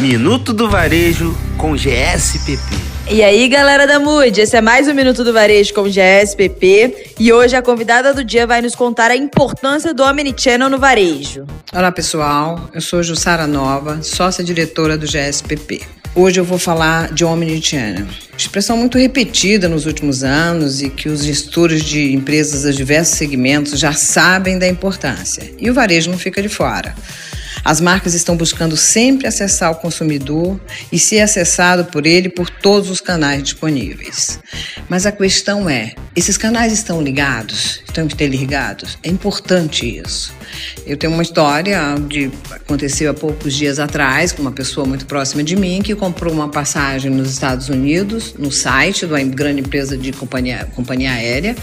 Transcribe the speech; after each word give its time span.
Minuto 0.00 0.52
do 0.52 0.70
Varejo 0.70 1.36
com 1.56 1.76
GSPP. 1.76 2.62
E 3.10 3.20
aí, 3.20 3.48
galera 3.48 3.84
da 3.84 3.98
Mood, 3.98 4.40
esse 4.40 4.56
é 4.56 4.60
mais 4.60 4.86
um 4.86 4.94
Minuto 4.94 5.24
do 5.24 5.32
Varejo 5.32 5.74
com 5.74 5.88
GSPP 5.88 7.14
e 7.18 7.32
hoje 7.32 7.56
a 7.56 7.62
convidada 7.62 8.14
do 8.14 8.22
dia 8.22 8.46
vai 8.46 8.62
nos 8.62 8.76
contar 8.76 9.10
a 9.10 9.16
importância 9.16 9.92
do 9.92 10.04
Omnichannel 10.04 10.70
no 10.70 10.78
varejo. 10.78 11.44
Olá, 11.74 11.90
pessoal. 11.90 12.70
Eu 12.72 12.80
sou 12.80 13.02
Jussara 13.02 13.48
Nova, 13.48 14.00
sócia-diretora 14.00 14.96
do 14.96 15.04
GSPP. 15.04 15.80
Hoje 16.14 16.38
eu 16.38 16.44
vou 16.44 16.58
falar 16.58 17.12
de 17.12 17.24
Omnichannel. 17.24 18.06
Expressão 18.36 18.76
muito 18.76 18.98
repetida 18.98 19.68
nos 19.68 19.84
últimos 19.84 20.22
anos 20.22 20.80
e 20.80 20.90
que 20.90 21.08
os 21.08 21.24
gestores 21.24 21.82
de 21.82 22.12
empresas 22.12 22.62
dos 22.62 22.76
diversos 22.76 23.18
segmentos 23.18 23.76
já 23.76 23.92
sabem 23.92 24.60
da 24.60 24.68
importância. 24.68 25.52
E 25.58 25.68
o 25.68 25.74
varejo 25.74 26.08
não 26.08 26.18
fica 26.18 26.40
de 26.40 26.48
fora. 26.48 26.94
As 27.64 27.80
marcas 27.80 28.14
estão 28.14 28.36
buscando 28.36 28.76
sempre 28.76 29.26
acessar 29.26 29.70
o 29.70 29.76
consumidor 29.76 30.60
e 30.90 30.98
ser 30.98 31.20
acessado 31.20 31.84
por 31.86 32.06
ele 32.06 32.28
por 32.28 32.48
todos 32.48 32.90
os 32.90 33.00
canais 33.00 33.42
disponíveis. 33.42 34.38
Mas 34.88 35.06
a 35.06 35.12
questão 35.12 35.68
é: 35.68 35.94
esses 36.14 36.36
canais 36.36 36.72
estão 36.72 37.02
ligados? 37.02 37.82
Estão 37.86 38.04
interligados? 38.04 38.98
É 39.02 39.08
importante 39.08 39.98
isso. 39.98 40.32
Eu 40.86 40.96
tenho 40.96 41.12
uma 41.12 41.22
história 41.22 41.94
de 42.08 42.30
aconteceu 42.50 43.10
há 43.10 43.14
poucos 43.14 43.54
dias 43.54 43.78
atrás 43.78 44.32
com 44.32 44.42
uma 44.42 44.52
pessoa 44.52 44.86
muito 44.86 45.06
próxima 45.06 45.42
de 45.42 45.56
mim 45.56 45.82
que 45.82 45.94
comprou 45.94 46.32
uma 46.32 46.48
passagem 46.48 47.10
nos 47.10 47.30
Estados 47.30 47.68
Unidos 47.68 48.34
no 48.38 48.50
site 48.50 49.06
de 49.06 49.12
uma 49.12 49.22
grande 49.22 49.60
empresa 49.60 49.96
de 49.96 50.12
companhia, 50.12 50.68
companhia 50.74 51.12
aérea 51.12 51.56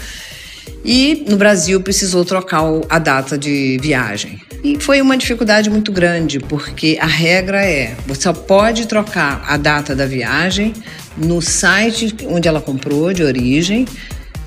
e 0.84 1.24
no 1.28 1.36
Brasil 1.36 1.80
precisou 1.80 2.24
trocar 2.24 2.62
a 2.88 2.98
data 2.98 3.36
de 3.36 3.78
viagem. 3.80 4.40
E 4.62 4.78
foi 4.80 5.00
uma 5.00 5.16
dificuldade 5.16 5.70
muito 5.70 5.92
grande, 5.92 6.38
porque 6.38 6.98
a 7.00 7.06
regra 7.06 7.64
é: 7.64 7.94
você 8.06 8.22
só 8.22 8.32
pode 8.32 8.86
trocar 8.86 9.44
a 9.46 9.56
data 9.56 9.94
da 9.94 10.06
viagem 10.06 10.72
no 11.16 11.40
site 11.40 12.14
onde 12.26 12.48
ela 12.48 12.60
comprou, 12.60 13.12
de 13.12 13.22
origem, 13.22 13.86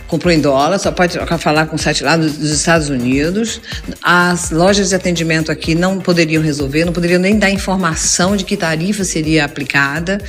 comprou 0.07 0.33
em 0.33 0.41
dólar, 0.41 0.79
só 0.79 0.91
pode 0.91 1.17
falar 1.37 1.67
com 1.67 1.75
o 1.75 1.79
site 1.79 2.03
lá 2.03 2.17
dos 2.17 2.39
Estados 2.39 2.89
Unidos. 2.89 3.61
As 4.01 4.51
lojas 4.51 4.89
de 4.89 4.95
atendimento 4.95 5.51
aqui 5.51 5.75
não 5.75 5.99
poderiam 5.99 6.41
resolver, 6.41 6.83
não 6.83 6.91
poderiam 6.91 7.19
nem 7.19 7.37
dar 7.37 7.51
informação 7.51 8.35
de 8.35 8.43
que 8.43 8.57
tarifa 8.57 9.03
seria 9.03 9.45
aplicada. 9.45 10.19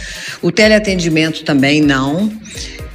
O 0.43 0.53
teleatendimento 0.53 1.45
também 1.45 1.81
não. 1.81 2.31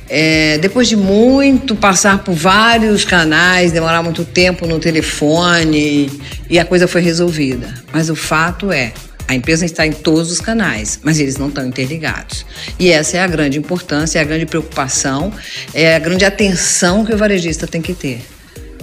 É, 0.07 0.57
depois 0.59 0.87
de 0.87 0.95
muito 0.95 1.75
passar 1.75 2.23
por 2.23 2.33
vários 2.33 3.03
canais, 3.03 3.71
demorar 3.71 4.03
muito 4.03 4.23
tempo 4.23 4.67
no 4.67 4.79
telefone 4.79 6.11
e 6.49 6.59
a 6.59 6.65
coisa 6.65 6.87
foi 6.87 7.01
resolvida. 7.01 7.73
Mas 7.91 8.09
o 8.09 8.15
fato 8.15 8.71
é, 8.71 8.93
a 9.27 9.33
empresa 9.33 9.65
está 9.65 9.85
em 9.85 9.91
todos 9.91 10.31
os 10.31 10.39
canais, 10.39 10.99
mas 11.03 11.19
eles 11.19 11.37
não 11.37 11.47
estão 11.47 11.65
interligados. 11.65 12.45
E 12.77 12.91
essa 12.91 13.17
é 13.17 13.21
a 13.21 13.27
grande 13.27 13.57
importância, 13.57 14.19
é 14.19 14.21
a 14.21 14.25
grande 14.25 14.45
preocupação, 14.45 15.33
é 15.73 15.95
a 15.95 15.99
grande 15.99 16.23
atenção 16.23 17.03
que 17.03 17.13
o 17.13 17.17
varejista 17.17 17.65
tem 17.65 17.81
que 17.81 17.93
ter. 17.93 18.21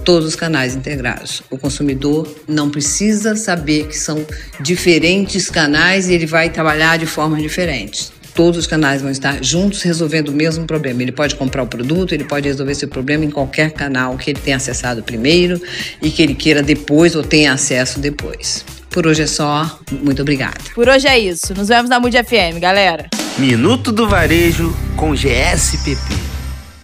Todos 0.04 0.30
os 0.30 0.34
canais 0.34 0.74
integrados. 0.74 1.44
O 1.48 1.56
consumidor 1.56 2.28
não 2.48 2.68
precisa 2.68 3.36
saber 3.36 3.86
que 3.86 3.96
são 3.96 4.26
diferentes 4.58 5.48
canais 5.48 6.08
e 6.08 6.14
ele 6.14 6.26
vai 6.26 6.50
trabalhar 6.50 6.96
de 6.96 7.06
formas 7.06 7.40
diferentes 7.40 8.12
todos 8.34 8.58
os 8.58 8.66
canais 8.66 9.02
vão 9.02 9.10
estar 9.10 9.42
juntos 9.42 9.82
resolvendo 9.82 10.28
o 10.28 10.32
mesmo 10.32 10.66
problema. 10.66 11.02
Ele 11.02 11.12
pode 11.12 11.34
comprar 11.34 11.62
o 11.62 11.66
produto, 11.66 12.12
ele 12.12 12.24
pode 12.24 12.48
resolver 12.48 12.72
esse 12.72 12.86
problema 12.86 13.24
em 13.24 13.30
qualquer 13.30 13.72
canal 13.72 14.16
que 14.16 14.30
ele 14.30 14.40
tenha 14.40 14.56
acessado 14.56 15.02
primeiro 15.02 15.60
e 16.00 16.10
que 16.10 16.22
ele 16.22 16.34
queira 16.34 16.62
depois 16.62 17.14
ou 17.14 17.22
tenha 17.22 17.52
acesso 17.52 17.98
depois. 17.98 18.64
Por 18.90 19.06
hoje 19.06 19.22
é 19.22 19.26
só. 19.26 19.78
Muito 19.90 20.20
obrigada. 20.22 20.58
Por 20.74 20.88
hoje 20.88 21.06
é 21.08 21.18
isso. 21.18 21.54
Nos 21.54 21.68
vemos 21.68 21.88
na 21.88 21.98
Mood 21.98 22.16
FM, 22.16 22.60
galera. 22.60 23.08
Minuto 23.38 23.90
do 23.90 24.06
Varejo 24.06 24.76
com 24.96 25.14
GSPP. 25.14 26.21